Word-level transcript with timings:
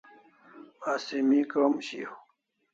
Asi 0.91 1.17
mi 1.27 1.39
krom 1.51 1.73
shiau 1.87 2.15